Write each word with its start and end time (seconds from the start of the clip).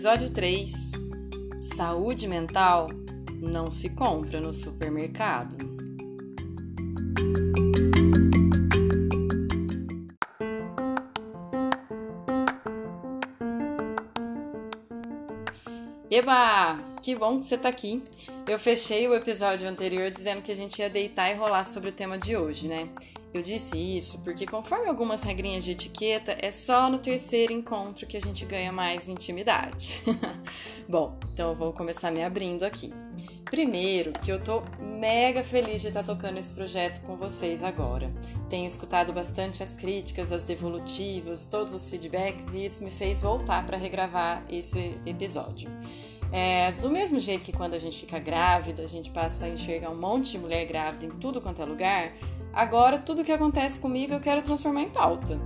Episódio 0.00 0.30
3 0.30 0.92
Saúde 1.60 2.26
mental 2.26 2.86
não 3.34 3.70
se 3.70 3.90
compra 3.90 4.40
no 4.40 4.50
supermercado. 4.50 5.58
Eba! 16.10 16.78
Que 17.02 17.14
bom 17.14 17.38
que 17.38 17.46
você 17.46 17.58
tá 17.58 17.68
aqui. 17.68 18.02
Eu 18.48 18.58
fechei 18.58 19.06
o 19.06 19.14
episódio 19.14 19.68
anterior 19.68 20.10
dizendo 20.10 20.40
que 20.40 20.50
a 20.50 20.56
gente 20.56 20.78
ia 20.78 20.88
deitar 20.88 21.30
e 21.30 21.34
rolar 21.34 21.64
sobre 21.64 21.90
o 21.90 21.92
tema 21.92 22.16
de 22.16 22.38
hoje, 22.38 22.68
né? 22.68 22.88
Eu 23.32 23.42
disse 23.42 23.76
isso 23.78 24.18
porque, 24.22 24.44
conforme 24.44 24.88
algumas 24.88 25.22
regrinhas 25.22 25.62
de 25.62 25.70
etiqueta, 25.70 26.36
é 26.40 26.50
só 26.50 26.90
no 26.90 26.98
terceiro 26.98 27.52
encontro 27.52 28.06
que 28.06 28.16
a 28.16 28.20
gente 28.20 28.44
ganha 28.44 28.72
mais 28.72 29.08
intimidade. 29.08 30.02
Bom, 30.88 31.16
então 31.32 31.50
eu 31.50 31.54
vou 31.54 31.72
começar 31.72 32.10
me 32.10 32.24
abrindo 32.24 32.64
aqui. 32.64 32.92
Primeiro, 33.44 34.12
que 34.12 34.30
eu 34.30 34.42
tô 34.42 34.62
mega 34.80 35.42
feliz 35.42 35.80
de 35.80 35.88
estar 35.88 36.04
tocando 36.04 36.38
esse 36.38 36.52
projeto 36.52 37.00
com 37.02 37.16
vocês 37.16 37.64
agora. 37.64 38.12
Tenho 38.48 38.66
escutado 38.66 39.12
bastante 39.12 39.62
as 39.62 39.74
críticas, 39.74 40.30
as 40.30 40.44
devolutivas, 40.44 41.46
todos 41.46 41.72
os 41.74 41.88
feedbacks 41.88 42.54
e 42.54 42.64
isso 42.64 42.84
me 42.84 42.90
fez 42.90 43.20
voltar 43.20 43.66
para 43.66 43.76
regravar 43.76 44.44
esse 44.48 44.96
episódio. 45.06 45.70
É, 46.32 46.70
do 46.72 46.88
mesmo 46.88 47.18
jeito 47.18 47.44
que 47.44 47.52
quando 47.52 47.74
a 47.74 47.78
gente 47.78 47.98
fica 47.98 48.20
grávida, 48.20 48.84
a 48.84 48.86
gente 48.86 49.10
passa 49.10 49.46
a 49.46 49.48
enxergar 49.48 49.90
um 49.90 49.98
monte 49.98 50.32
de 50.32 50.38
mulher 50.38 50.64
grávida 50.64 51.06
em 51.06 51.10
tudo 51.10 51.40
quanto 51.40 51.60
é 51.60 51.64
lugar, 51.64 52.12
Agora, 52.52 52.98
tudo 52.98 53.24
que 53.24 53.32
acontece 53.32 53.78
comigo 53.78 54.12
eu 54.12 54.20
quero 54.20 54.42
transformar 54.42 54.82
em 54.82 54.90
pauta. 54.90 55.40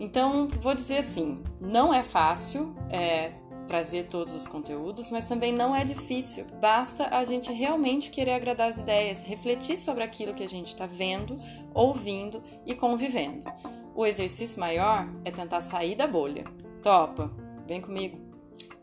Então, 0.00 0.48
vou 0.60 0.74
dizer 0.74 0.98
assim: 0.98 1.42
não 1.60 1.92
é 1.92 2.02
fácil 2.02 2.74
é, 2.90 3.32
trazer 3.66 4.06
todos 4.06 4.34
os 4.34 4.48
conteúdos, 4.48 5.10
mas 5.10 5.26
também 5.26 5.52
não 5.52 5.74
é 5.74 5.84
difícil. 5.84 6.46
Basta 6.60 7.08
a 7.14 7.24
gente 7.24 7.52
realmente 7.52 8.10
querer 8.10 8.32
agradar 8.32 8.68
as 8.68 8.78
ideias, 8.78 9.22
refletir 9.22 9.76
sobre 9.76 10.02
aquilo 10.02 10.34
que 10.34 10.42
a 10.42 10.48
gente 10.48 10.68
está 10.68 10.86
vendo, 10.86 11.38
ouvindo 11.74 12.42
e 12.64 12.74
convivendo. 12.74 13.46
O 13.94 14.06
exercício 14.06 14.58
maior 14.58 15.08
é 15.24 15.30
tentar 15.30 15.60
sair 15.60 15.94
da 15.94 16.06
bolha. 16.06 16.44
Topa, 16.82 17.30
vem 17.66 17.80
comigo. 17.80 18.18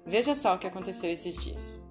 Veja 0.05 0.35
só 0.35 0.55
o 0.55 0.59
que 0.59 0.67
aconteceu 0.67 1.11
esses 1.11 1.43
dias. 1.43 1.83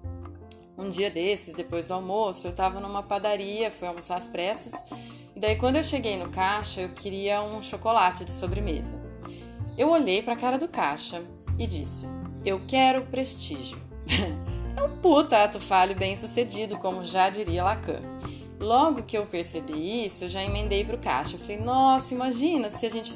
Um 0.77 0.89
dia 0.89 1.09
desses, 1.09 1.55
depois 1.55 1.87
do 1.87 1.93
almoço, 1.93 2.47
eu 2.47 2.51
estava 2.51 2.79
numa 2.79 3.01
padaria, 3.01 3.71
fui 3.71 3.87
almoçar 3.87 4.17
às 4.17 4.27
pressas 4.27 4.89
e 5.35 5.39
daí, 5.39 5.57
quando 5.57 5.75
eu 5.75 5.83
cheguei 5.83 6.15
no 6.17 6.29
caixa, 6.29 6.81
eu 6.81 6.89
queria 6.89 7.41
um 7.43 7.61
chocolate 7.61 8.23
de 8.23 8.31
sobremesa. 8.31 9.03
Eu 9.77 9.89
olhei 9.89 10.21
para 10.21 10.33
a 10.33 10.37
cara 10.37 10.57
do 10.57 10.67
caixa 10.67 11.21
e 11.59 11.67
disse: 11.67 12.07
Eu 12.45 12.61
quero 12.65 13.05
prestígio. 13.07 13.77
é 14.77 14.81
um 14.81 15.01
puta 15.01 15.43
ato 15.43 15.59
falho 15.59 15.93
bem 15.93 16.15
sucedido, 16.15 16.77
como 16.77 17.03
já 17.03 17.29
diria 17.29 17.65
Lacan. 17.65 18.01
Logo 18.57 19.03
que 19.03 19.17
eu 19.17 19.25
percebi 19.25 20.05
isso, 20.05 20.23
eu 20.23 20.29
já 20.29 20.41
emendei 20.41 20.85
pro 20.85 20.97
caixa. 20.97 21.35
Eu 21.35 21.39
falei: 21.39 21.57
Nossa, 21.59 22.13
imagina 22.13 22.69
se 22.69 22.85
a 22.85 22.89
gente 22.89 23.11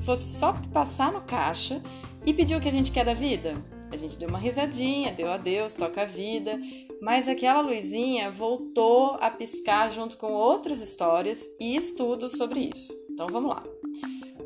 fosse 0.00 0.38
só 0.38 0.52
passar 0.72 1.10
no 1.10 1.22
caixa 1.22 1.82
e 2.24 2.32
pedir 2.32 2.54
o 2.54 2.60
que 2.60 2.68
a 2.68 2.72
gente 2.72 2.92
quer 2.92 3.04
da 3.04 3.14
vida. 3.14 3.56
A 3.96 3.98
gente 3.98 4.18
deu 4.18 4.28
uma 4.28 4.38
risadinha, 4.38 5.12
deu 5.12 5.28
adeus, 5.28 5.74
toca 5.74 6.02
a 6.02 6.04
vida 6.04 6.60
mas 7.00 7.28
aquela 7.28 7.60
luzinha 7.60 8.30
voltou 8.30 9.16
a 9.20 9.30
piscar 9.30 9.90
junto 9.90 10.16
com 10.16 10.32
outras 10.32 10.80
histórias 10.80 11.54
e 11.60 11.76
estudos 11.76 12.32
sobre 12.32 12.70
isso. 12.74 12.92
Então 13.10 13.26
vamos 13.28 13.50
lá. 13.50 13.64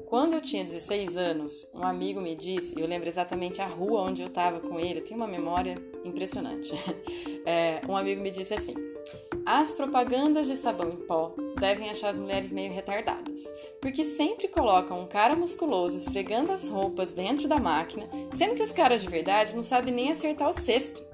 Quando 0.06 0.34
eu 0.34 0.41
tinha 0.41 0.65
16 0.65 1.16
anos, 1.16 1.71
um 1.72 1.84
amigo 1.84 2.21
me 2.21 2.34
disse, 2.34 2.78
eu 2.81 2.87
lembro 2.87 3.09
exatamente 3.09 3.62
a 3.62 3.66
rua 3.66 4.03
onde 4.03 4.22
eu 4.22 4.27
estava 4.27 4.59
com 4.59 4.81
ele, 4.81 4.99
eu 4.99 5.05
tenho 5.05 5.16
uma 5.16 5.28
memória 5.28 5.77
impressionante. 6.05 6.72
É, 7.47 7.81
um 7.89 7.97
amigo 7.97 8.21
me 8.21 8.31
disse 8.31 8.53
assim: 8.53 8.75
as 9.45 9.73
propagandas 9.73 10.47
de 10.47 10.56
sabão 10.56 10.91
em 10.91 10.97
pó 10.97 11.34
devem 11.59 11.91
achar 11.91 12.09
as 12.09 12.19
mulheres 12.19 12.51
meio 12.51 12.73
retardadas, 12.73 13.45
porque 13.81 14.05
sempre 14.05 14.49
colocam 14.49 15.01
um 15.01 15.06
cara 15.06 15.37
musculoso 15.37 15.97
esfregando 15.97 16.53
as 16.53 16.67
roupas 16.67 17.12
dentro 17.12 17.49
da 17.49 17.59
máquina, 17.59 18.09
sendo 18.33 18.55
que 18.55 18.62
os 18.62 18.73
caras 18.73 19.03
de 19.03 19.09
verdade 19.09 19.55
não 19.55 19.62
sabem 19.62 19.93
nem 19.93 20.11
acertar 20.11 20.49
o 20.49 20.53
cesto 20.53 21.11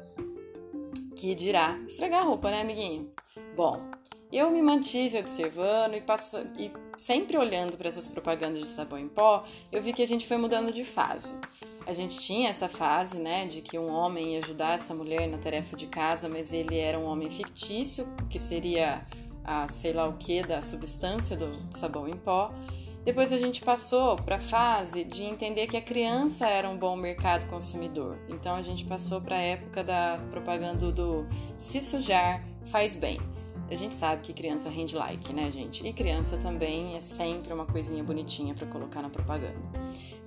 que 1.16 1.34
dirá 1.34 1.78
estragar 1.86 2.20
a 2.20 2.24
roupa, 2.24 2.50
né, 2.50 2.60
amiguinho? 2.60 3.10
Bom, 3.56 3.80
eu 4.30 4.50
me 4.50 4.60
mantive 4.60 5.18
observando 5.18 5.94
e, 5.94 6.02
e 6.62 6.72
sempre 6.98 7.38
olhando 7.38 7.76
para 7.76 7.88
essas 7.88 8.06
propagandas 8.06 8.60
de 8.60 8.68
sabão 8.68 8.98
em 8.98 9.08
pó, 9.08 9.44
eu 9.72 9.82
vi 9.82 9.94
que 9.94 10.02
a 10.02 10.06
gente 10.06 10.26
foi 10.26 10.36
mudando 10.36 10.70
de 10.70 10.84
fase. 10.84 11.40
A 11.86 11.92
gente 11.92 12.18
tinha 12.18 12.48
essa 12.48 12.68
fase, 12.68 13.20
né, 13.20 13.46
de 13.46 13.60
que 13.60 13.78
um 13.78 13.88
homem 13.88 14.34
ia 14.34 14.40
ajudar 14.40 14.74
essa 14.74 14.92
mulher 14.92 15.28
na 15.28 15.38
tarefa 15.38 15.76
de 15.76 15.86
casa, 15.86 16.28
mas 16.28 16.52
ele 16.52 16.76
era 16.76 16.98
um 16.98 17.04
homem 17.04 17.30
fictício, 17.30 18.12
que 18.28 18.38
seria 18.38 19.02
a 19.44 19.68
sei 19.68 19.92
lá 19.92 20.08
o 20.08 20.14
que 20.14 20.42
da 20.42 20.60
substância 20.60 21.36
do 21.36 21.48
sabão 21.70 22.08
em 22.08 22.16
pó. 22.16 22.52
Depois 23.04 23.32
a 23.32 23.38
gente 23.38 23.62
passou 23.62 24.16
para 24.16 24.34
a 24.34 24.40
fase 24.40 25.04
de 25.04 25.22
entender 25.22 25.68
que 25.68 25.76
a 25.76 25.80
criança 25.80 26.48
era 26.48 26.68
um 26.68 26.76
bom 26.76 26.96
mercado 26.96 27.46
consumidor. 27.46 28.18
Então 28.28 28.56
a 28.56 28.62
gente 28.62 28.84
passou 28.84 29.20
para 29.20 29.36
a 29.36 29.40
época 29.40 29.84
da 29.84 30.18
propaganda 30.32 30.90
do 30.90 31.24
se 31.56 31.80
sujar 31.80 32.44
faz 32.64 32.96
bem. 32.96 33.20
A 33.70 33.76
gente 33.76 33.94
sabe 33.94 34.22
que 34.22 34.32
criança 34.32 34.68
rende 34.68 34.96
like, 34.96 35.32
né, 35.32 35.50
gente? 35.52 35.86
E 35.86 35.92
criança 35.92 36.36
também 36.36 36.96
é 36.96 37.00
sempre 37.00 37.52
uma 37.52 37.64
coisinha 37.64 38.02
bonitinha 38.02 38.54
para 38.54 38.66
colocar 38.66 39.02
na 39.02 39.10
propaganda. 39.10 39.60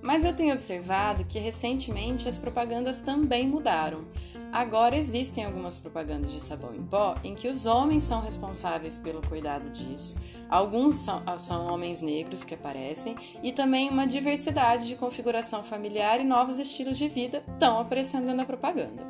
Mas 0.02 0.24
eu 0.24 0.34
tenho 0.34 0.54
observado 0.54 1.26
que 1.26 1.40
recentemente 1.40 2.28
as 2.28 2.38
propagandas 2.38 3.02
também 3.02 3.48
mudaram. 3.48 4.06
Agora 4.52 4.98
existem 4.98 5.46
algumas 5.46 5.78
propagandas 5.78 6.32
de 6.32 6.40
sabão 6.40 6.74
em 6.74 6.84
pó 6.84 7.16
em 7.24 7.36
que 7.36 7.48
os 7.48 7.68
homens 7.68 8.04
são 8.04 8.22
responsáveis 8.22 8.98
pelo 8.98 9.22
cuidado 9.22 9.70
disso. 9.70 10.16
Alguns 10.50 10.96
são, 10.96 11.22
são 11.38 11.72
homens 11.72 12.02
negros 12.02 12.44
que 12.44 12.56
aparecem 12.56 13.16
e 13.44 13.52
também 13.52 13.90
uma 13.90 14.08
diversidade 14.08 14.88
de 14.88 14.96
configuração 14.96 15.64
familiar 15.64 16.20
e 16.20 16.24
novos 16.24 16.60
estilos 16.60 16.98
de 16.98 17.08
vida 17.08 17.44
estão 17.48 17.80
aparecendo 17.80 18.34
na 18.34 18.46
propaganda. 18.46 19.06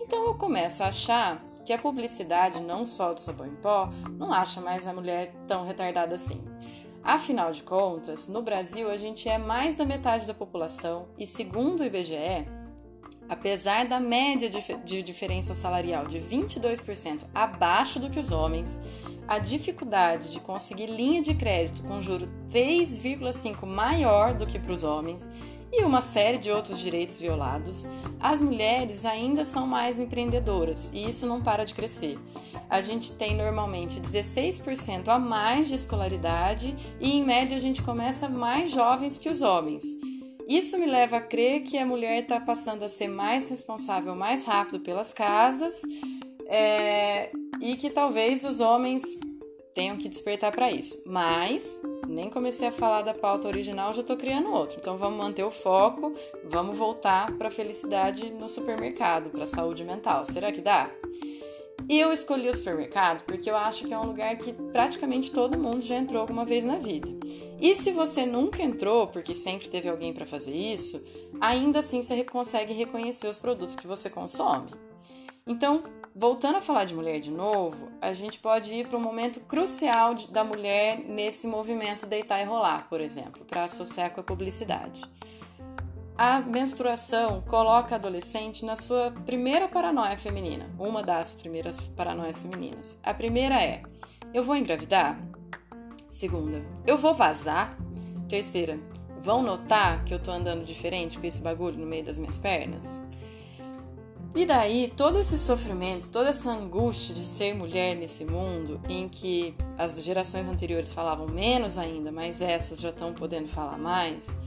Então 0.00 0.26
eu 0.26 0.34
começo 0.34 0.84
a 0.84 0.88
achar 0.88 1.44
que 1.64 1.72
a 1.72 1.78
publicidade, 1.78 2.60
não 2.60 2.86
só 2.86 3.12
do 3.12 3.20
sabão 3.20 3.48
em 3.48 3.56
pó, 3.56 3.90
não 4.12 4.32
acha 4.32 4.60
mais 4.60 4.86
a 4.86 4.92
mulher 4.92 5.34
tão 5.48 5.66
retardada 5.66 6.14
assim. 6.14 6.44
Afinal 7.06 7.52
de 7.52 7.62
contas, 7.62 8.26
no 8.26 8.42
Brasil 8.42 8.90
a 8.90 8.96
gente 8.96 9.28
é 9.28 9.38
mais 9.38 9.76
da 9.76 9.84
metade 9.84 10.26
da 10.26 10.34
população 10.34 11.06
e, 11.16 11.24
segundo 11.24 11.78
o 11.78 11.84
IBGE, 11.84 12.48
apesar 13.28 13.86
da 13.86 14.00
média 14.00 14.50
de 14.50 15.04
diferença 15.04 15.54
salarial 15.54 16.08
de 16.08 16.18
22% 16.18 17.22
abaixo 17.32 18.00
do 18.00 18.10
que 18.10 18.18
os 18.18 18.32
homens, 18.32 18.82
a 19.28 19.38
dificuldade 19.38 20.32
de 20.32 20.40
conseguir 20.40 20.86
linha 20.86 21.22
de 21.22 21.32
crédito 21.32 21.84
com 21.84 22.02
juro 22.02 22.28
3,5 22.50 23.64
maior 23.64 24.34
do 24.34 24.44
que 24.44 24.58
para 24.58 24.72
os 24.72 24.82
homens 24.82 25.30
e 25.78 25.84
uma 25.84 26.00
série 26.00 26.38
de 26.38 26.50
outros 26.50 26.78
direitos 26.78 27.18
violados, 27.18 27.86
as 28.18 28.40
mulheres 28.40 29.04
ainda 29.04 29.44
são 29.44 29.66
mais 29.66 29.98
empreendedoras 29.98 30.90
e 30.94 31.06
isso 31.06 31.26
não 31.26 31.42
para 31.42 31.64
de 31.64 31.74
crescer. 31.74 32.18
A 32.68 32.80
gente 32.80 33.12
tem 33.12 33.36
normalmente 33.36 34.00
16% 34.00 35.08
a 35.08 35.18
mais 35.18 35.68
de 35.68 35.74
escolaridade 35.74 36.74
e, 36.98 37.12
em 37.12 37.24
média, 37.24 37.56
a 37.56 37.60
gente 37.60 37.82
começa 37.82 38.26
mais 38.28 38.70
jovens 38.70 39.18
que 39.18 39.28
os 39.28 39.42
homens. 39.42 39.84
Isso 40.48 40.78
me 40.78 40.86
leva 40.86 41.18
a 41.18 41.20
crer 41.20 41.62
que 41.62 41.76
a 41.76 41.84
mulher 41.84 42.22
está 42.22 42.40
passando 42.40 42.82
a 42.82 42.88
ser 42.88 43.08
mais 43.08 43.50
responsável 43.50 44.14
mais 44.14 44.44
rápido 44.44 44.80
pelas 44.80 45.12
casas 45.12 45.82
é, 46.46 47.30
e 47.60 47.76
que 47.76 47.90
talvez 47.90 48.44
os 48.44 48.60
homens 48.60 49.02
tenham 49.76 49.98
que 49.98 50.08
despertar 50.08 50.50
para 50.50 50.72
isso. 50.72 51.02
Mas 51.04 51.82
nem 52.08 52.30
comecei 52.30 52.66
a 52.66 52.72
falar 52.72 53.02
da 53.02 53.12
pauta 53.12 53.46
original, 53.46 53.92
já 53.92 54.00
estou 54.00 54.16
criando 54.16 54.50
outro. 54.50 54.78
Então 54.80 54.96
vamos 54.96 55.18
manter 55.18 55.44
o 55.44 55.50
foco, 55.50 56.14
vamos 56.46 56.78
voltar 56.78 57.30
para 57.36 57.48
a 57.48 57.50
felicidade 57.50 58.30
no 58.30 58.48
supermercado, 58.48 59.28
para 59.28 59.42
a 59.42 59.46
saúde 59.46 59.84
mental. 59.84 60.24
Será 60.24 60.50
que 60.50 60.62
dá? 60.62 60.90
Eu 61.88 62.10
escolhi 62.10 62.48
o 62.48 62.54
supermercado 62.54 63.22
porque 63.24 63.50
eu 63.50 63.56
acho 63.56 63.86
que 63.86 63.92
é 63.92 63.98
um 63.98 64.06
lugar 64.06 64.34
que 64.38 64.52
praticamente 64.52 65.30
todo 65.30 65.58
mundo 65.58 65.82
já 65.82 65.96
entrou 65.96 66.22
alguma 66.22 66.46
vez 66.46 66.64
na 66.64 66.76
vida. 66.76 67.08
E 67.60 67.76
se 67.76 67.92
você 67.92 68.24
nunca 68.24 68.62
entrou, 68.62 69.06
porque 69.06 69.34
sempre 69.34 69.68
teve 69.68 69.90
alguém 69.90 70.12
para 70.12 70.24
fazer 70.24 70.54
isso, 70.54 71.02
ainda 71.38 71.80
assim 71.80 72.02
você 72.02 72.24
consegue 72.24 72.72
reconhecer 72.72 73.28
os 73.28 73.36
produtos 73.36 73.76
que 73.76 73.86
você 73.86 74.08
consome. 74.08 74.70
Então, 75.46 75.84
voltando 76.16 76.56
a 76.56 76.62
falar 76.62 76.84
de 76.84 76.94
mulher 76.94 77.20
de 77.20 77.30
novo, 77.30 77.90
a 78.00 78.14
gente 78.14 78.38
pode 78.38 78.72
ir 78.72 78.88
para 78.88 78.96
um 78.96 79.02
momento 79.02 79.40
crucial 79.40 80.14
da 80.30 80.42
mulher 80.42 81.00
nesse 81.06 81.46
movimento 81.46 82.06
deitar 82.06 82.40
e 82.40 82.44
rolar, 82.44 82.88
por 82.88 83.02
exemplo, 83.02 83.44
para 83.44 83.64
associar 83.64 84.10
com 84.10 84.20
a 84.22 84.24
publicidade. 84.24 85.02
A 86.16 86.40
menstruação 86.40 87.42
coloca 87.42 87.94
a 87.94 87.98
adolescente 87.98 88.64
na 88.64 88.74
sua 88.74 89.10
primeira 89.26 89.68
paranoia 89.68 90.16
feminina, 90.16 90.74
uma 90.78 91.02
das 91.02 91.34
primeiras 91.34 91.78
paranoias 91.78 92.40
femininas. 92.40 92.98
A 93.02 93.12
primeira 93.12 93.62
é: 93.62 93.82
eu 94.32 94.42
vou 94.42 94.56
engravidar? 94.56 95.20
Segunda, 96.10 96.64
eu 96.86 96.96
vou 96.96 97.12
vazar? 97.12 97.76
Terceira, 98.26 98.80
vão 99.20 99.42
notar 99.42 100.02
que 100.06 100.14
eu 100.14 100.18
tô 100.18 100.30
andando 100.30 100.64
diferente 100.64 101.18
com 101.18 101.26
esse 101.26 101.42
bagulho 101.42 101.76
no 101.76 101.84
meio 101.84 102.06
das 102.06 102.16
minhas 102.16 102.38
pernas? 102.38 103.04
E 104.36 104.44
daí, 104.44 104.92
todo 104.94 105.18
esse 105.18 105.38
sofrimento, 105.38 106.10
toda 106.10 106.28
essa 106.28 106.50
angústia 106.50 107.14
de 107.14 107.24
ser 107.24 107.54
mulher 107.54 107.96
nesse 107.96 108.22
mundo 108.26 108.78
em 108.86 109.08
que 109.08 109.54
as 109.78 109.98
gerações 110.04 110.46
anteriores 110.46 110.92
falavam 110.92 111.26
menos 111.26 111.78
ainda, 111.78 112.12
mas 112.12 112.42
essas 112.42 112.78
já 112.78 112.90
estão 112.90 113.14
podendo 113.14 113.48
falar 113.48 113.78
mais, 113.78 114.38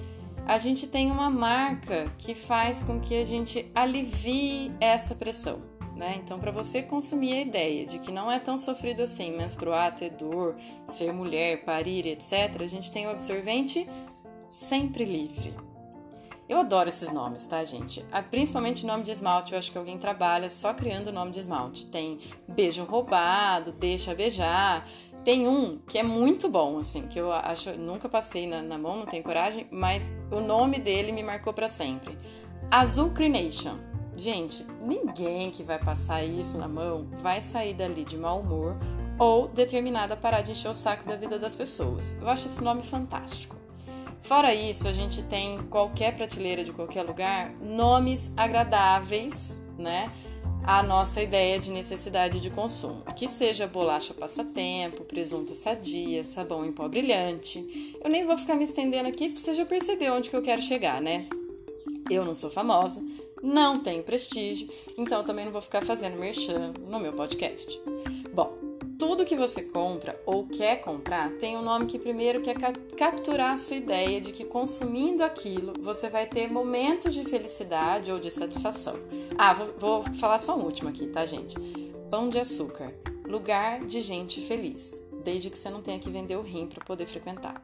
a 0.45 0.59
gente 0.59 0.85
tem 0.85 1.09
uma 1.09 1.27
marca 1.31 2.05
que 2.19 2.35
faz 2.35 2.83
com 2.83 2.99
que 2.99 3.19
a 3.19 3.25
gente 3.25 3.65
alivie 3.73 4.71
essa 4.79 5.15
pressão. 5.15 5.59
Né? 5.95 6.21
Então, 6.23 6.39
para 6.39 6.51
você 6.51 6.83
consumir 6.83 7.33
a 7.33 7.41
ideia 7.41 7.83
de 7.87 7.97
que 7.97 8.11
não 8.11 8.31
é 8.31 8.37
tão 8.37 8.59
sofrido 8.59 9.01
assim 9.01 9.35
menstruar, 9.35 9.95
ter 9.95 10.11
dor, 10.11 10.55
ser 10.85 11.11
mulher, 11.11 11.65
parir, 11.65 12.05
etc., 12.05 12.61
a 12.61 12.67
gente 12.67 12.91
tem 12.91 13.07
o 13.07 13.09
absorvente 13.09 13.89
sempre 14.49 15.03
livre. 15.03 15.51
Eu 16.49 16.57
adoro 16.57 16.89
esses 16.89 17.13
nomes, 17.13 17.45
tá, 17.45 17.63
gente? 17.63 18.03
Ah, 18.11 18.23
principalmente 18.23 18.83
nome 18.83 19.03
de 19.03 19.11
esmalte, 19.11 19.53
eu 19.53 19.59
acho 19.59 19.71
que 19.71 19.77
alguém 19.77 19.99
trabalha 19.99 20.49
só 20.49 20.73
criando 20.73 21.13
nome 21.13 21.29
de 21.29 21.39
esmalte. 21.39 21.85
Tem 21.85 22.19
beijo 22.47 22.83
roubado, 22.85 23.71
deixa 23.71 24.15
beijar, 24.15 24.83
tem 25.23 25.47
um 25.47 25.77
que 25.77 25.99
é 25.99 26.03
muito 26.03 26.49
bom, 26.49 26.79
assim, 26.79 27.07
que 27.07 27.19
eu 27.19 27.31
acho, 27.31 27.73
nunca 27.73 28.09
passei 28.09 28.47
na, 28.47 28.63
na 28.63 28.79
mão, 28.79 28.97
não 28.97 29.05
tenho 29.05 29.23
coragem, 29.23 29.67
mas 29.69 30.11
o 30.31 30.39
nome 30.39 30.79
dele 30.79 31.11
me 31.11 31.21
marcou 31.21 31.53
para 31.53 31.67
sempre. 31.67 32.17
Azul 32.71 33.11
Crination. 33.11 33.77
Gente, 34.17 34.65
ninguém 34.81 35.51
que 35.51 35.61
vai 35.61 35.77
passar 35.77 36.23
isso 36.23 36.57
na 36.57 36.67
mão 36.67 37.07
vai 37.19 37.41
sair 37.41 37.75
dali 37.75 38.03
de 38.03 38.17
mau 38.17 38.39
humor 38.39 38.75
ou 39.19 39.47
determinada 39.49 40.15
a 40.15 40.17
parar 40.17 40.41
de 40.41 40.51
encher 40.51 40.69
o 40.69 40.73
saco 40.73 41.07
da 41.07 41.15
vida 41.15 41.37
das 41.37 41.53
pessoas. 41.53 42.17
Eu 42.19 42.27
acho 42.27 42.47
esse 42.47 42.63
nome 42.63 42.81
fantástico. 42.81 43.58
Fora 44.21 44.53
isso, 44.53 44.87
a 44.87 44.91
gente 44.93 45.23
tem 45.23 45.57
qualquer 45.69 46.15
prateleira 46.15 46.63
de 46.63 46.71
qualquer 46.71 47.03
lugar, 47.03 47.53
nomes 47.61 48.33
agradáveis, 48.37 49.67
né? 49.77 50.11
a 50.63 50.83
nossa 50.83 51.21
ideia 51.21 51.59
de 51.59 51.71
necessidade 51.71 52.39
de 52.39 52.49
consumo, 52.49 53.03
que 53.15 53.27
seja 53.27 53.65
bolacha 53.65 54.13
passatempo, 54.13 55.03
presunto 55.03 55.55
sadia, 55.55 56.23
sabão 56.23 56.65
em 56.65 56.71
pó 56.71 56.87
brilhante. 56.87 57.97
Eu 58.03 58.09
nem 58.09 58.25
vou 58.25 58.37
ficar 58.37 58.55
me 58.55 58.63
estendendo 58.63 59.07
aqui 59.07 59.29
porque 59.29 59.41
você 59.41 59.53
já 59.53 59.65
percebeu 59.65 60.13
onde 60.13 60.29
que 60.29 60.35
eu 60.35 60.41
quero 60.41 60.61
chegar, 60.61 61.01
né? 61.01 61.27
Eu 62.09 62.25
não 62.25 62.35
sou 62.35 62.51
famosa, 62.51 63.03
não 63.41 63.79
tenho 63.79 64.03
prestígio, 64.03 64.69
então 64.97 65.23
também 65.23 65.45
não 65.45 65.51
vou 65.51 65.61
ficar 65.61 65.83
fazendo 65.83 66.19
merchan 66.19 66.73
no 66.87 66.99
meu 66.99 67.13
podcast. 67.13 67.81
Bom, 68.33 68.68
tudo 68.99 69.25
que 69.25 69.37
você 69.37 69.63
compra 69.63 70.21
ou 70.25 70.45
quer 70.45 70.81
comprar 70.81 71.31
tem 71.37 71.55
um 71.55 71.61
nome 71.61 71.85
que 71.85 71.97
primeiro 71.97 72.41
quer 72.41 72.55
capturar 72.97 73.53
a 73.53 73.57
sua 73.57 73.77
ideia 73.77 74.19
de 74.19 74.33
que 74.33 74.43
consumindo 74.43 75.23
aquilo 75.23 75.73
você 75.81 76.09
vai 76.09 76.27
ter 76.27 76.51
momentos 76.51 77.13
de 77.13 77.23
felicidade 77.23 78.11
ou 78.11 78.19
de 78.19 78.29
satisfação. 78.29 78.99
Ah, 79.37 79.53
vou, 79.53 79.73
vou 79.77 80.13
falar 80.15 80.37
só 80.37 80.57
um 80.57 80.65
último 80.65 80.89
aqui, 80.89 81.07
tá, 81.07 81.25
gente? 81.25 81.55
Pão 82.11 82.29
de 82.29 82.39
açúcar, 82.39 82.93
lugar 83.25 83.85
de 83.85 84.01
gente 84.01 84.41
feliz, 84.41 84.93
desde 85.23 85.49
que 85.49 85.57
você 85.57 85.69
não 85.69 85.81
tenha 85.81 85.97
que 85.97 86.09
vender 86.09 86.35
o 86.35 86.41
rim 86.41 86.67
para 86.67 86.83
poder 86.83 87.05
frequentar. 87.05 87.63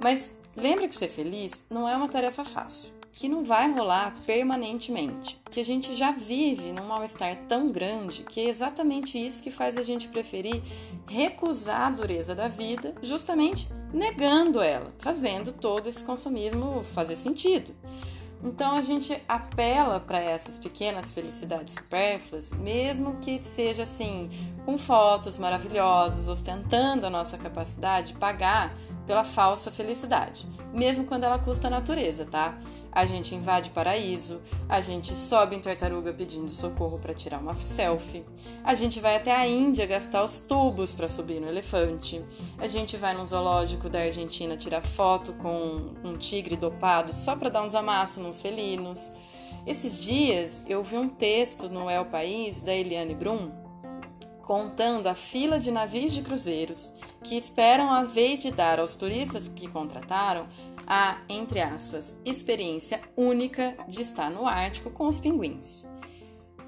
Mas 0.00 0.36
lembra 0.56 0.86
que 0.86 0.94
ser 0.94 1.08
feliz 1.08 1.66
não 1.68 1.88
é 1.88 1.96
uma 1.96 2.08
tarefa 2.08 2.44
fácil 2.44 2.99
que 3.12 3.28
não 3.28 3.44
vai 3.44 3.72
rolar 3.72 4.14
permanentemente, 4.24 5.40
que 5.50 5.60
a 5.60 5.64
gente 5.64 5.94
já 5.94 6.12
vive 6.12 6.72
num 6.72 6.86
mal-estar 6.86 7.36
tão 7.48 7.70
grande 7.70 8.22
que 8.22 8.40
é 8.40 8.48
exatamente 8.48 9.18
isso 9.18 9.42
que 9.42 9.50
faz 9.50 9.76
a 9.76 9.82
gente 9.82 10.08
preferir 10.08 10.62
recusar 11.08 11.88
a 11.88 11.90
dureza 11.90 12.34
da 12.34 12.48
vida, 12.48 12.94
justamente 13.02 13.68
negando 13.92 14.60
ela, 14.60 14.92
fazendo 14.98 15.52
todo 15.52 15.88
esse 15.88 16.04
consumismo 16.04 16.84
fazer 16.84 17.16
sentido. 17.16 17.74
Então 18.42 18.76
a 18.76 18.80
gente 18.80 19.22
apela 19.28 20.00
para 20.00 20.18
essas 20.18 20.56
pequenas 20.56 21.12
felicidades 21.12 21.74
supérfluas, 21.74 22.52
mesmo 22.54 23.16
que 23.16 23.42
seja 23.42 23.82
assim, 23.82 24.30
com 24.64 24.78
fotos 24.78 25.36
maravilhosas, 25.36 26.26
ostentando 26.26 27.06
a 27.06 27.10
nossa 27.10 27.36
capacidade 27.36 28.12
de 28.12 28.18
pagar 28.18 28.74
pela 29.06 29.24
falsa 29.24 29.70
felicidade, 29.70 30.46
mesmo 30.72 31.04
quando 31.04 31.24
ela 31.24 31.38
custa 31.38 31.66
a 31.66 31.70
natureza, 31.70 32.24
tá? 32.24 32.56
A 32.92 33.04
gente 33.04 33.34
invade 33.34 33.70
paraíso, 33.70 34.42
a 34.68 34.80
gente 34.80 35.14
sobe 35.14 35.56
em 35.56 35.60
tartaruga 35.60 36.12
pedindo 36.12 36.50
socorro 36.50 36.98
para 36.98 37.14
tirar 37.14 37.38
uma 37.38 37.54
selfie, 37.54 38.24
a 38.64 38.74
gente 38.74 38.98
vai 39.00 39.16
até 39.16 39.34
a 39.34 39.46
Índia 39.46 39.86
gastar 39.86 40.24
os 40.24 40.40
tubos 40.40 40.92
para 40.92 41.06
subir 41.06 41.40
no 41.40 41.48
elefante, 41.48 42.24
a 42.58 42.66
gente 42.66 42.96
vai 42.96 43.14
num 43.14 43.26
zoológico 43.26 43.88
da 43.88 44.00
Argentina 44.00 44.56
tirar 44.56 44.82
foto 44.82 45.32
com 45.34 45.94
um 46.02 46.16
tigre 46.16 46.56
dopado 46.56 47.12
só 47.12 47.36
para 47.36 47.48
dar 47.48 47.62
uns 47.62 47.74
amassos 47.74 48.22
nos 48.22 48.40
felinos. 48.40 49.12
Esses 49.66 50.02
dias 50.02 50.64
eu 50.68 50.82
vi 50.82 50.96
um 50.96 51.08
texto 51.08 51.68
no 51.68 51.88
El 51.88 52.06
País 52.06 52.62
da 52.62 52.74
Eliane 52.74 53.14
Brum 53.14 53.59
contando 54.50 55.06
a 55.06 55.14
fila 55.14 55.60
de 55.60 55.70
navios 55.70 56.12
de 56.12 56.22
cruzeiros 56.22 56.92
que 57.22 57.36
esperam 57.36 57.88
a 57.88 58.02
vez 58.02 58.42
de 58.42 58.50
dar 58.50 58.80
aos 58.80 58.96
turistas 58.96 59.46
que 59.46 59.68
contrataram 59.68 60.48
a, 60.84 61.18
entre 61.28 61.60
aspas, 61.60 62.20
experiência 62.24 63.00
única 63.16 63.76
de 63.86 64.02
estar 64.02 64.28
no 64.28 64.48
Ártico 64.48 64.90
com 64.90 65.06
os 65.06 65.20
pinguins. 65.20 65.88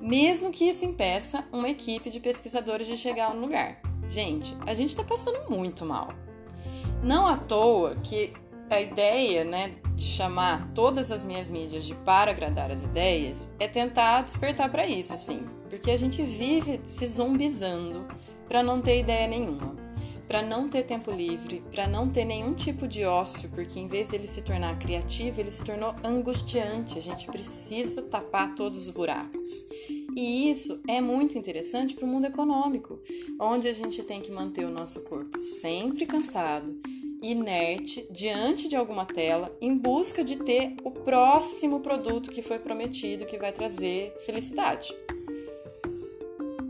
Mesmo 0.00 0.52
que 0.52 0.68
isso 0.68 0.84
impeça 0.84 1.44
uma 1.50 1.68
equipe 1.68 2.08
de 2.08 2.20
pesquisadores 2.20 2.86
de 2.86 2.96
chegar 2.96 3.34
no 3.34 3.40
lugar. 3.40 3.82
Gente, 4.08 4.56
a 4.64 4.74
gente 4.74 4.90
está 4.90 5.02
passando 5.02 5.50
muito 5.50 5.84
mal. 5.84 6.06
Não 7.02 7.26
à 7.26 7.36
toa 7.36 7.96
que 7.96 8.32
a 8.70 8.80
ideia 8.80 9.42
né, 9.42 9.74
de 9.96 10.04
chamar 10.04 10.70
todas 10.72 11.10
as 11.10 11.24
minhas 11.24 11.50
mídias 11.50 11.84
de 11.84 11.96
para 11.96 12.30
agradar 12.30 12.70
as 12.70 12.84
ideias 12.84 13.52
é 13.58 13.66
tentar 13.66 14.22
despertar 14.22 14.70
para 14.70 14.86
isso, 14.86 15.12
assim, 15.12 15.44
porque 15.72 15.90
a 15.90 15.96
gente 15.96 16.22
vive 16.22 16.82
se 16.84 17.08
zumbizando 17.08 18.06
para 18.46 18.62
não 18.62 18.82
ter 18.82 19.00
ideia 19.00 19.26
nenhuma 19.26 19.80
para 20.32 20.40
não 20.40 20.66
ter 20.66 20.84
tempo 20.84 21.10
livre, 21.10 21.62
para 21.70 21.86
não 21.86 22.08
ter 22.08 22.24
nenhum 22.24 22.54
tipo 22.54 22.88
de 22.88 23.04
ócio, 23.04 23.50
porque 23.50 23.78
em 23.78 23.86
vez 23.86 24.08
dele 24.08 24.26
se 24.26 24.40
tornar 24.40 24.78
criativo, 24.78 25.38
ele 25.38 25.50
se 25.50 25.62
tornou 25.62 25.94
angustiante. 26.02 26.98
A 26.98 27.02
gente 27.02 27.26
precisa 27.26 28.00
tapar 28.04 28.54
todos 28.54 28.78
os 28.78 28.88
buracos. 28.88 29.50
E 30.16 30.48
isso 30.48 30.80
é 30.88 31.02
muito 31.02 31.36
interessante 31.36 31.94
para 31.94 32.06
o 32.06 32.08
mundo 32.08 32.28
econômico, 32.28 32.98
onde 33.38 33.68
a 33.68 33.74
gente 33.74 34.02
tem 34.02 34.22
que 34.22 34.32
manter 34.32 34.64
o 34.64 34.70
nosso 34.70 35.02
corpo 35.02 35.38
sempre 35.38 36.06
cansado, 36.06 36.80
inerte, 37.22 38.06
diante 38.10 38.70
de 38.70 38.76
alguma 38.76 39.04
tela, 39.04 39.54
em 39.60 39.76
busca 39.76 40.24
de 40.24 40.38
ter 40.38 40.76
o 40.82 40.90
próximo 40.90 41.80
produto 41.80 42.30
que 42.30 42.40
foi 42.40 42.58
prometido 42.58 43.26
que 43.26 43.36
vai 43.36 43.52
trazer 43.52 44.14
felicidade. 44.24 44.96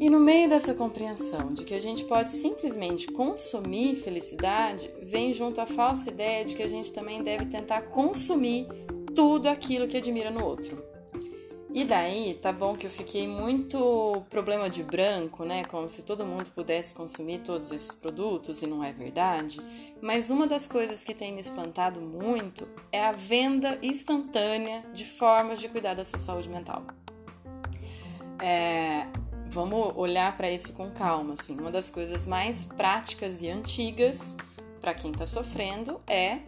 E 0.02 0.10
no 0.10 0.18
meio 0.18 0.48
dessa 0.48 0.74
compreensão 0.74 1.54
de 1.54 1.64
que 1.64 1.74
a 1.74 1.80
gente 1.80 2.02
pode 2.02 2.32
simplesmente 2.32 3.06
consumir 3.06 3.94
felicidade, 3.94 4.90
vem 5.00 5.32
junto 5.32 5.60
a 5.60 5.64
falsa 5.64 6.10
ideia 6.10 6.44
de 6.44 6.56
que 6.56 6.62
a 6.64 6.66
gente 6.66 6.92
também 6.92 7.22
deve 7.22 7.46
tentar 7.46 7.82
consumir 7.82 8.66
tudo 9.14 9.46
aquilo 9.46 9.86
que 9.86 9.96
admira 9.96 10.28
no 10.28 10.44
outro. 10.44 10.82
E 11.72 11.84
daí, 11.84 12.34
tá 12.34 12.52
bom 12.52 12.76
que 12.76 12.88
eu 12.88 12.90
fiquei 12.90 13.28
muito 13.28 14.24
problema 14.28 14.68
de 14.68 14.82
branco, 14.82 15.44
né? 15.44 15.62
Como 15.66 15.88
se 15.88 16.02
todo 16.02 16.26
mundo 16.26 16.50
pudesse 16.50 16.96
consumir 16.96 17.38
todos 17.38 17.70
esses 17.70 17.92
produtos 17.92 18.60
e 18.60 18.66
não 18.66 18.82
é 18.82 18.92
verdade. 18.92 19.60
Mas 20.00 20.30
uma 20.30 20.48
das 20.48 20.66
coisas 20.66 21.04
que 21.04 21.14
tem 21.14 21.32
me 21.32 21.40
espantado 21.40 22.00
muito 22.00 22.66
é 22.90 23.04
a 23.04 23.12
venda 23.12 23.78
instantânea 23.80 24.84
de 24.92 25.04
formas 25.04 25.60
de 25.60 25.68
cuidar 25.68 25.94
da 25.94 26.02
sua 26.02 26.18
saúde 26.18 26.48
mental. 26.48 26.82
É, 28.40 29.06
vamos 29.52 29.92
olhar 29.96 30.36
para 30.36 30.50
isso 30.50 30.72
com 30.72 30.90
calma. 30.90 31.34
Assim, 31.34 31.58
uma 31.60 31.70
das 31.70 31.90
coisas 31.90 32.26
mais 32.26 32.64
práticas 32.64 33.42
e 33.42 33.48
antigas 33.48 34.36
para 34.80 34.94
quem 34.94 35.12
está 35.12 35.26
sofrendo 35.26 36.00
é 36.06 36.38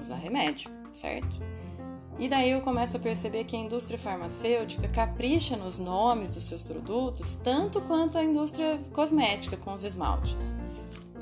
usar 0.00 0.16
remédio, 0.16 0.70
certo? 0.92 1.40
E 2.18 2.28
daí 2.28 2.50
eu 2.50 2.60
começo 2.60 2.98
a 2.98 3.00
perceber 3.00 3.44
que 3.44 3.56
a 3.56 3.58
indústria 3.58 3.98
farmacêutica 3.98 4.86
capricha 4.88 5.56
nos 5.56 5.78
nomes 5.78 6.28
dos 6.30 6.42
seus 6.42 6.62
produtos 6.62 7.34
tanto 7.34 7.80
quanto 7.80 8.18
a 8.18 8.22
indústria 8.22 8.78
cosmética 8.92 9.56
com 9.56 9.72
os 9.72 9.84
esmaltes. 9.84 10.54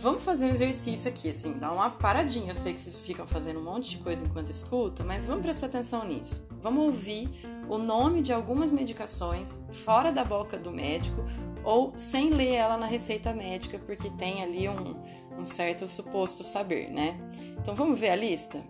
Vamos 0.00 0.22
fazer 0.22 0.46
um 0.46 0.50
exercício 0.50 1.10
aqui, 1.10 1.28
assim, 1.28 1.58
dá 1.58 1.72
uma 1.72 1.90
paradinha. 1.90 2.52
Eu 2.52 2.54
sei 2.54 2.72
que 2.72 2.78
vocês 2.78 2.96
ficam 2.98 3.26
fazendo 3.26 3.58
um 3.58 3.64
monte 3.64 3.90
de 3.90 3.98
coisa 3.98 4.24
enquanto 4.24 4.48
escutam, 4.48 5.04
mas 5.04 5.26
vamos 5.26 5.42
prestar 5.42 5.66
atenção 5.66 6.06
nisso. 6.06 6.46
Vamos 6.62 6.84
ouvir 6.84 7.28
o 7.68 7.78
nome 7.78 8.22
de 8.22 8.32
algumas 8.32 8.70
medicações 8.70 9.60
fora 9.72 10.12
da 10.12 10.24
boca 10.24 10.56
do 10.56 10.70
médico 10.70 11.24
ou 11.64 11.92
sem 11.96 12.30
ler 12.30 12.52
ela 12.52 12.76
na 12.76 12.86
receita 12.86 13.34
médica, 13.34 13.76
porque 13.76 14.08
tem 14.10 14.40
ali 14.40 14.68
um, 14.68 14.94
um 15.36 15.44
certo 15.44 15.88
suposto 15.88 16.44
saber, 16.44 16.88
né? 16.90 17.18
Então 17.60 17.74
vamos 17.74 17.98
ver 17.98 18.10
a 18.10 18.16
lista? 18.16 18.64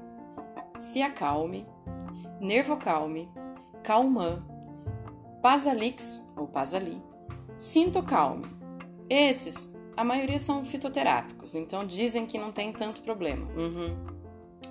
Se 0.78 1.02
acalme, 1.02 1.66
Nervocalme, 2.40 3.30
Calman, 3.84 4.42
Pasalix 5.42 6.32
ou 6.38 6.48
Pasali, 6.48 7.02
Sintocalme. 7.58 8.46
Esses, 9.10 9.76
a 9.98 10.04
maioria 10.04 10.38
são 10.38 10.64
fitoterápicos, 10.64 11.56
então 11.56 11.84
dizem 11.84 12.24
que 12.24 12.38
não 12.38 12.52
tem 12.52 12.72
tanto 12.72 13.02
problema. 13.02 13.48
Uhum. 13.56 13.96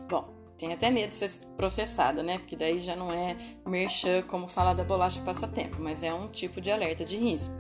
Bom, 0.10 0.30
tem 0.58 0.72
até 0.72 0.90
medo 0.90 1.10
de 1.10 1.16
ser 1.16 1.46
processada, 1.58 2.24
né? 2.24 2.38
Porque 2.38 2.56
daí 2.56 2.80
já 2.80 2.96
não 2.96 3.12
é 3.12 3.36
merchan 3.66 4.22
como 4.22 4.48
falar 4.48 4.74
da 4.74 4.86
bolacha 4.86 5.20
passatempo, 5.20 5.82
mas 5.82 6.02
é 6.02 6.14
um 6.14 6.30
tipo 6.30 6.62
de 6.62 6.72
alerta 6.72 7.04
de 7.04 7.18
risco. 7.18 7.58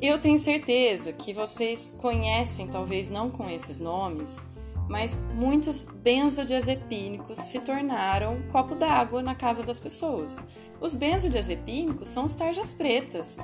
Eu 0.00 0.18
tenho 0.18 0.38
certeza 0.38 1.12
que 1.12 1.34
vocês 1.34 1.94
conhecem, 2.00 2.66
talvez 2.66 3.10
não 3.10 3.28
com 3.28 3.50
esses 3.50 3.78
nomes, 3.78 4.42
mas 4.88 5.16
muitos 5.34 5.82
benzodiazepínicos 5.82 7.40
se 7.40 7.60
tornaram 7.60 8.40
copo 8.50 8.74
d'água 8.74 9.20
na 9.20 9.34
casa 9.34 9.62
das 9.62 9.78
pessoas. 9.78 10.48
Os 10.80 10.94
benzodiazepínicos 10.94 12.08
são 12.08 12.24
os 12.24 12.34
tarjas 12.34 12.72
pretas. 12.72 13.36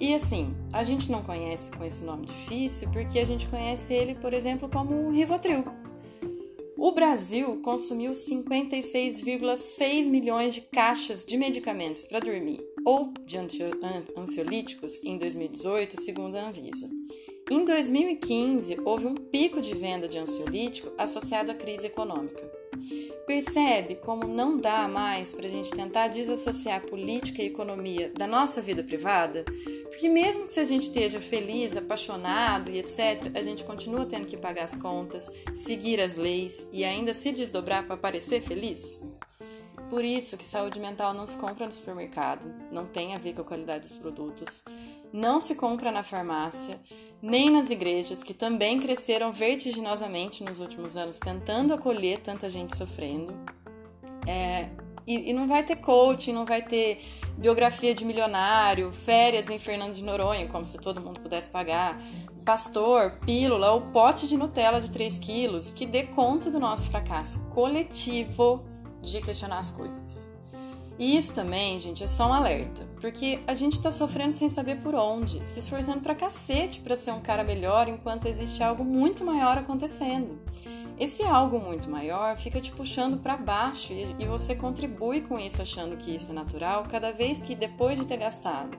E 0.00 0.14
assim, 0.14 0.56
a 0.72 0.82
gente 0.82 1.12
não 1.12 1.22
conhece 1.22 1.70
com 1.70 1.84
esse 1.84 2.02
nome 2.02 2.24
difícil 2.24 2.88
porque 2.90 3.18
a 3.18 3.24
gente 3.26 3.46
conhece 3.46 3.92
ele, 3.92 4.14
por 4.14 4.32
exemplo, 4.32 4.66
como 4.66 5.10
Rivotril. 5.10 5.62
O 6.78 6.92
Brasil 6.92 7.60
consumiu 7.60 8.12
56,6 8.12 10.08
milhões 10.08 10.54
de 10.54 10.62
caixas 10.62 11.22
de 11.22 11.36
medicamentos 11.36 12.04
para 12.04 12.20
dormir 12.20 12.58
ou 12.82 13.12
de 13.26 13.36
ansiolíticos 14.16 15.04
em 15.04 15.18
2018, 15.18 16.00
segundo 16.00 16.36
a 16.36 16.48
Anvisa. 16.48 16.88
Em 17.50 17.62
2015, 17.66 18.80
houve 18.82 19.04
um 19.04 19.14
pico 19.14 19.60
de 19.60 19.74
venda 19.74 20.08
de 20.08 20.16
ansiolítico 20.16 20.90
associado 20.96 21.50
à 21.50 21.54
crise 21.54 21.88
econômica. 21.88 22.59
Percebe 23.26 23.96
como 23.96 24.26
não 24.26 24.58
dá 24.58 24.88
mais 24.88 25.32
para 25.32 25.46
a 25.46 25.50
gente 25.50 25.70
tentar 25.70 26.08
desassociar 26.08 26.82
política 26.82 27.42
e 27.42 27.46
economia 27.46 28.10
da 28.16 28.26
nossa 28.26 28.60
vida 28.60 28.82
privada? 28.82 29.44
Porque, 29.88 30.08
mesmo 30.08 30.46
que 30.46 30.52
se 30.52 30.60
a 30.60 30.64
gente 30.64 30.88
esteja 30.88 31.20
feliz, 31.20 31.76
apaixonado 31.76 32.70
e 32.70 32.78
etc., 32.78 33.30
a 33.34 33.42
gente 33.42 33.64
continua 33.64 34.06
tendo 34.06 34.26
que 34.26 34.36
pagar 34.36 34.64
as 34.64 34.76
contas, 34.76 35.32
seguir 35.54 36.00
as 36.00 36.16
leis 36.16 36.68
e 36.72 36.84
ainda 36.84 37.12
se 37.12 37.32
desdobrar 37.32 37.86
para 37.86 37.96
parecer 37.96 38.40
feliz? 38.40 39.02
Por 39.90 40.04
isso 40.04 40.36
que 40.36 40.44
saúde 40.44 40.78
mental 40.78 41.12
não 41.12 41.26
se 41.26 41.36
compra 41.36 41.66
no 41.66 41.72
supermercado, 41.72 42.46
não 42.70 42.86
tem 42.86 43.16
a 43.16 43.18
ver 43.18 43.34
com 43.34 43.40
a 43.40 43.44
qualidade 43.44 43.88
dos 43.88 43.96
produtos, 43.96 44.62
não 45.12 45.40
se 45.40 45.54
compra 45.54 45.90
na 45.90 46.02
farmácia, 46.02 46.80
nem 47.22 47.50
nas 47.50 47.70
igrejas, 47.70 48.24
que 48.24 48.32
também 48.32 48.80
cresceram 48.80 49.32
vertiginosamente 49.32 50.42
nos 50.42 50.60
últimos 50.60 50.96
anos, 50.96 51.18
tentando 51.18 51.74
acolher 51.74 52.20
tanta 52.20 52.48
gente 52.48 52.76
sofrendo. 52.76 53.32
É, 54.26 54.70
e, 55.06 55.30
e, 55.30 55.32
não 55.32 55.46
vai 55.48 55.62
ter 55.62 55.76
coaching, 55.76 56.32
não 56.32 56.44
vai 56.44 56.62
ter 56.62 57.00
biografia 57.36 57.94
de 57.94 58.04
milionário, 58.04 58.92
férias 58.92 59.50
em 59.50 59.58
Fernando 59.58 59.94
de 59.94 60.02
Noronha, 60.02 60.46
como 60.48 60.64
se 60.64 60.78
todo 60.78 61.00
mundo 61.00 61.20
pudesse 61.20 61.50
pagar, 61.50 62.00
pastor, 62.44 63.12
pílula 63.24 63.72
ou 63.72 63.80
pote 63.80 64.26
de 64.26 64.36
Nutella 64.36 64.80
de 64.80 64.90
3 64.90 65.18
quilos, 65.18 65.72
que 65.72 65.86
dê 65.86 66.04
conta 66.04 66.50
do 66.50 66.60
nosso 66.60 66.90
fracasso 66.90 67.46
coletivo 67.48 68.64
de 69.00 69.20
questionar 69.20 69.58
as 69.58 69.70
coisas. 69.70 70.29
E 71.00 71.16
isso 71.16 71.34
também, 71.34 71.80
gente, 71.80 72.04
é 72.04 72.06
só 72.06 72.28
um 72.28 72.32
alerta, 72.34 72.86
porque 73.00 73.40
a 73.46 73.54
gente 73.54 73.80
tá 73.80 73.90
sofrendo 73.90 74.34
sem 74.34 74.50
saber 74.50 74.80
por 74.80 74.94
onde, 74.94 75.40
se 75.48 75.58
esforçando 75.58 76.02
pra 76.02 76.14
cacete 76.14 76.82
pra 76.82 76.94
ser 76.94 77.12
um 77.12 77.22
cara 77.22 77.42
melhor 77.42 77.88
enquanto 77.88 78.28
existe 78.28 78.62
algo 78.62 78.84
muito 78.84 79.24
maior 79.24 79.56
acontecendo. 79.56 80.38
Esse 80.98 81.22
algo 81.22 81.58
muito 81.58 81.88
maior 81.88 82.36
fica 82.36 82.60
te 82.60 82.70
puxando 82.70 83.16
para 83.16 83.34
baixo 83.34 83.94
e, 83.94 84.14
e 84.18 84.26
você 84.26 84.54
contribui 84.54 85.22
com 85.22 85.38
isso 85.38 85.62
achando 85.62 85.96
que 85.96 86.14
isso 86.14 86.32
é 86.32 86.34
natural 86.34 86.84
cada 86.86 87.10
vez 87.12 87.42
que 87.42 87.54
depois 87.54 87.98
de 87.98 88.06
ter 88.06 88.18
gastado 88.18 88.76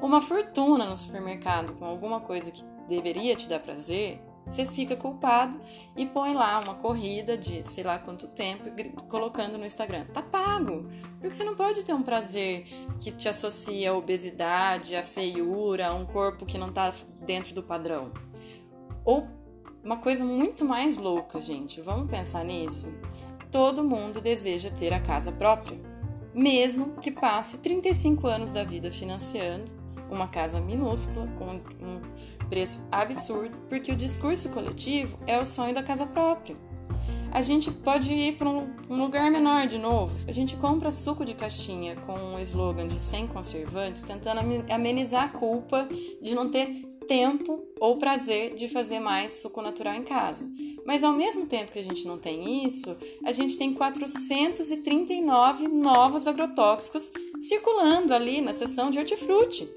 uma 0.00 0.22
fortuna 0.22 0.86
no 0.86 0.96
supermercado 0.96 1.74
com 1.74 1.84
alguma 1.84 2.18
coisa 2.18 2.50
que 2.50 2.64
deveria 2.88 3.36
te 3.36 3.46
dar 3.46 3.60
prazer, 3.60 4.22
você 4.48 4.64
fica 4.64 4.96
culpado 4.96 5.60
e 5.96 6.06
põe 6.06 6.32
lá 6.32 6.60
uma 6.66 6.74
corrida 6.74 7.36
de 7.36 7.68
sei 7.68 7.84
lá 7.84 7.98
quanto 7.98 8.26
tempo 8.26 8.70
colocando 9.02 9.58
no 9.58 9.66
Instagram. 9.66 10.06
Tá 10.06 10.22
pago. 10.22 10.88
Porque 11.20 11.34
você 11.34 11.44
não 11.44 11.54
pode 11.54 11.84
ter 11.84 11.92
um 11.92 12.02
prazer 12.02 12.66
que 12.98 13.12
te 13.12 13.28
associa 13.28 13.90
à 13.90 13.94
obesidade, 13.94 14.96
à 14.96 15.02
feiura, 15.02 15.88
a 15.88 15.94
um 15.94 16.06
corpo 16.06 16.46
que 16.46 16.56
não 16.56 16.72
tá 16.72 16.92
dentro 17.26 17.54
do 17.54 17.62
padrão. 17.62 18.10
Ou 19.04 19.28
uma 19.84 19.98
coisa 19.98 20.24
muito 20.24 20.64
mais 20.64 20.96
louca, 20.96 21.40
gente. 21.40 21.80
Vamos 21.80 22.10
pensar 22.10 22.44
nisso? 22.44 22.98
Todo 23.50 23.84
mundo 23.84 24.20
deseja 24.20 24.70
ter 24.70 24.92
a 24.92 25.00
casa 25.00 25.32
própria, 25.32 25.78
mesmo 26.34 26.96
que 27.00 27.10
passe 27.10 27.58
35 27.58 28.26
anos 28.26 28.52
da 28.52 28.64
vida 28.64 28.90
financiando 28.90 29.78
uma 30.10 30.28
casa 30.28 30.60
minúscula 30.60 31.26
com 31.38 31.60
um 31.84 32.00
preço 32.48 32.86
absurdo, 32.90 33.56
porque 33.68 33.92
o 33.92 33.96
discurso 33.96 34.48
coletivo 34.50 35.18
é 35.26 35.40
o 35.40 35.44
sonho 35.44 35.74
da 35.74 35.82
casa 35.82 36.06
própria. 36.06 36.56
A 37.30 37.42
gente 37.42 37.70
pode 37.70 38.12
ir 38.12 38.36
para 38.36 38.48
um, 38.48 38.70
lugar 38.88 39.30
menor 39.30 39.66
de 39.66 39.78
novo. 39.78 40.16
A 40.26 40.32
gente 40.32 40.56
compra 40.56 40.90
suco 40.90 41.24
de 41.24 41.34
caixinha 41.34 41.94
com 42.06 42.14
um 42.14 42.40
slogan 42.40 42.88
de 42.88 43.00
sem 43.00 43.26
conservantes, 43.26 44.02
tentando 44.02 44.40
amenizar 44.70 45.24
a 45.24 45.28
culpa 45.28 45.86
de 46.22 46.34
não 46.34 46.48
ter 46.48 46.88
tempo 47.06 47.64
ou 47.80 47.96
prazer 47.96 48.54
de 48.54 48.68
fazer 48.68 49.00
mais 49.00 49.32
suco 49.32 49.62
natural 49.62 49.94
em 49.94 50.04
casa. 50.04 50.48
Mas 50.86 51.04
ao 51.04 51.12
mesmo 51.12 51.46
tempo 51.46 51.72
que 51.72 51.78
a 51.78 51.84
gente 51.84 52.06
não 52.06 52.18
tem 52.18 52.66
isso, 52.66 52.96
a 53.24 53.32
gente 53.32 53.56
tem 53.58 53.74
439 53.74 55.68
novos 55.68 56.26
agrotóxicos 56.26 57.12
circulando 57.40 58.14
ali 58.14 58.40
na 58.40 58.52
seção 58.52 58.90
de 58.90 58.98
hortifruti. 58.98 59.68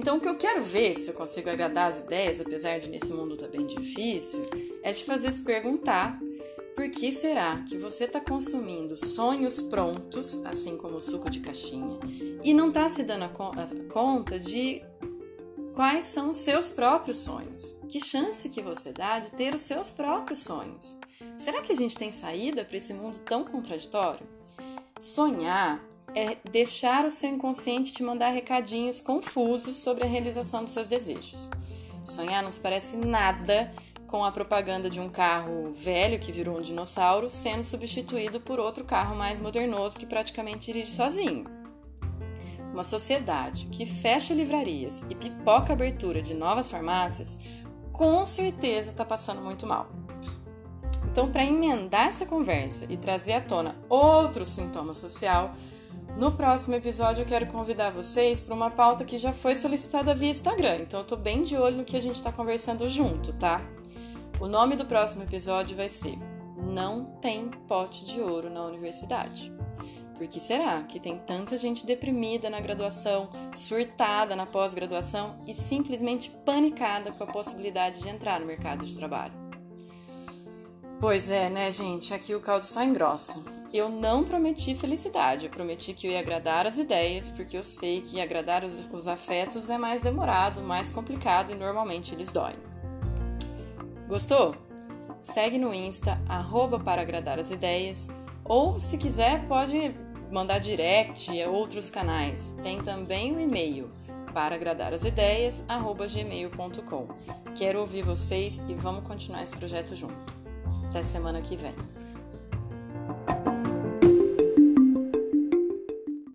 Então, 0.00 0.16
o 0.16 0.20
que 0.20 0.28
eu 0.30 0.34
quero 0.34 0.62
ver 0.62 0.98
se 0.98 1.10
eu 1.10 1.14
consigo 1.14 1.50
agradar 1.50 1.88
as 1.88 2.00
ideias, 2.00 2.40
apesar 2.40 2.78
de 2.78 2.88
nesse 2.88 3.12
mundo 3.12 3.36
tá 3.36 3.46
bem 3.46 3.66
difícil, 3.66 4.40
é 4.82 4.94
te 4.94 5.04
fazer 5.04 5.30
se 5.30 5.42
perguntar 5.42 6.18
por 6.74 6.88
que 6.90 7.12
será 7.12 7.62
que 7.68 7.76
você 7.76 8.04
está 8.04 8.18
consumindo 8.18 8.96
sonhos 8.96 9.60
prontos, 9.60 10.42
assim 10.46 10.78
como 10.78 10.96
o 10.96 11.00
suco 11.02 11.28
de 11.28 11.40
caixinha, 11.40 11.98
e 12.42 12.54
não 12.54 12.68
está 12.68 12.88
se 12.88 13.02
dando 13.02 13.24
a 13.24 13.92
conta 13.92 14.40
de 14.40 14.82
quais 15.74 16.06
são 16.06 16.30
os 16.30 16.38
seus 16.38 16.70
próprios 16.70 17.18
sonhos? 17.18 17.78
Que 17.86 18.00
chance 18.00 18.48
que 18.48 18.62
você 18.62 18.94
dá 18.94 19.18
de 19.18 19.30
ter 19.32 19.54
os 19.54 19.60
seus 19.60 19.90
próprios 19.90 20.38
sonhos? 20.38 20.96
Será 21.38 21.60
que 21.60 21.72
a 21.72 21.76
gente 21.76 21.94
tem 21.94 22.10
saída 22.10 22.64
para 22.64 22.78
esse 22.78 22.94
mundo 22.94 23.18
tão 23.18 23.44
contraditório? 23.44 24.26
Sonhar 24.98 25.89
é 26.14 26.36
deixar 26.50 27.04
o 27.04 27.10
seu 27.10 27.30
inconsciente 27.30 27.92
te 27.92 28.02
mandar 28.02 28.30
recadinhos 28.30 29.00
confusos 29.00 29.76
sobre 29.76 30.04
a 30.04 30.08
realização 30.08 30.64
dos 30.64 30.72
seus 30.72 30.88
desejos. 30.88 31.50
Sonhar 32.04 32.42
não 32.42 32.50
se 32.50 32.60
parece 32.60 32.96
nada 32.96 33.72
com 34.06 34.24
a 34.24 34.32
propaganda 34.32 34.90
de 34.90 34.98
um 34.98 35.08
carro 35.08 35.72
velho 35.72 36.18
que 36.18 36.32
virou 36.32 36.58
um 36.58 36.62
dinossauro 36.62 37.30
sendo 37.30 37.62
substituído 37.62 38.40
por 38.40 38.58
outro 38.58 38.84
carro 38.84 39.14
mais 39.14 39.38
modernoso 39.38 39.98
que 39.98 40.06
praticamente 40.06 40.72
dirige 40.72 40.90
sozinho. 40.90 41.44
Uma 42.72 42.82
sociedade 42.82 43.66
que 43.66 43.86
fecha 43.86 44.34
livrarias 44.34 45.06
e 45.08 45.14
pipoca 45.14 45.72
a 45.72 45.74
abertura 45.74 46.20
de 46.20 46.34
novas 46.34 46.70
farmácias, 46.70 47.40
com 47.92 48.24
certeza 48.24 48.90
está 48.90 49.04
passando 49.04 49.42
muito 49.42 49.66
mal. 49.66 49.88
Então, 51.04 51.30
para 51.30 51.44
emendar 51.44 52.08
essa 52.08 52.26
conversa 52.26 52.86
e 52.92 52.96
trazer 52.96 53.32
à 53.32 53.40
tona 53.40 53.76
outro 53.88 54.44
sintoma 54.44 54.94
social, 54.94 55.54
no 56.16 56.32
próximo 56.32 56.74
episódio 56.74 57.22
eu 57.22 57.26
quero 57.26 57.46
convidar 57.46 57.90
vocês 57.90 58.40
para 58.40 58.54
uma 58.54 58.70
pauta 58.70 59.04
que 59.04 59.18
já 59.18 59.32
foi 59.32 59.56
solicitada 59.56 60.14
via 60.14 60.30
Instagram, 60.30 60.78
então 60.82 61.00
eu 61.00 61.06
tô 61.06 61.16
bem 61.16 61.42
de 61.42 61.56
olho 61.56 61.78
no 61.78 61.84
que 61.84 61.96
a 61.96 62.00
gente 62.00 62.16
está 62.16 62.30
conversando 62.30 62.88
junto, 62.88 63.32
tá? 63.32 63.60
O 64.40 64.46
nome 64.46 64.76
do 64.76 64.84
próximo 64.84 65.22
episódio 65.22 65.76
vai 65.76 65.88
ser 65.88 66.18
Não 66.56 67.04
tem 67.20 67.50
pote 67.68 68.04
de 68.04 68.20
ouro 68.20 68.50
na 68.50 68.64
universidade. 68.64 69.52
Por 70.16 70.28
que 70.28 70.38
será 70.38 70.82
que 70.82 71.00
tem 71.00 71.18
tanta 71.18 71.56
gente 71.56 71.86
deprimida 71.86 72.50
na 72.50 72.60
graduação, 72.60 73.30
surtada 73.54 74.36
na 74.36 74.44
pós-graduação 74.44 75.42
e 75.46 75.54
simplesmente 75.54 76.28
panicada 76.44 77.10
com 77.10 77.24
a 77.24 77.26
possibilidade 77.26 78.00
de 78.00 78.08
entrar 78.10 78.38
no 78.38 78.46
mercado 78.46 78.84
de 78.84 78.94
trabalho? 78.94 79.32
Pois 81.00 81.30
é, 81.30 81.48
né, 81.48 81.72
gente? 81.72 82.12
Aqui 82.12 82.34
o 82.34 82.40
caldo 82.40 82.66
só 82.66 82.82
engrossa. 82.82 83.59
Eu 83.72 83.88
não 83.88 84.24
prometi 84.24 84.74
felicidade, 84.74 85.46
eu 85.46 85.50
prometi 85.50 85.92
que 85.92 86.06
eu 86.06 86.10
ia 86.10 86.18
agradar 86.18 86.66
as 86.66 86.76
ideias, 86.76 87.30
porque 87.30 87.56
eu 87.56 87.62
sei 87.62 88.00
que 88.00 88.20
agradar 88.20 88.64
os, 88.64 88.84
os 88.92 89.06
afetos 89.06 89.70
é 89.70 89.78
mais 89.78 90.00
demorado, 90.00 90.60
mais 90.60 90.90
complicado 90.90 91.52
e 91.52 91.54
normalmente 91.54 92.12
eles 92.12 92.32
doem. 92.32 92.56
Gostou? 94.08 94.56
Segue 95.20 95.56
no 95.56 95.72
Insta, 95.72 96.20
arroba 96.28 96.80
para 96.80 97.02
agradar 97.02 97.38
as 97.38 97.52
ideias, 97.52 98.10
ou 98.44 98.80
se 98.80 98.98
quiser 98.98 99.46
pode 99.46 99.94
mandar 100.32 100.58
direct 100.58 101.40
a 101.40 101.48
outros 101.48 101.90
canais. 101.90 102.56
Tem 102.62 102.82
também 102.82 103.36
o 103.36 103.40
e-mail 103.40 103.92
para 104.32 104.54
agradar 104.54 104.92
as 104.92 105.04
ideias, 105.04 105.64
arroba 105.68 106.06
gmail.com. 106.06 107.08
Quero 107.54 107.80
ouvir 107.80 108.02
vocês 108.02 108.64
e 108.68 108.74
vamos 108.74 109.06
continuar 109.06 109.42
esse 109.42 109.56
projeto 109.56 109.94
junto. 109.94 110.36
Até 110.88 111.02
semana 111.02 111.40
que 111.40 111.56
vem. 111.56 111.99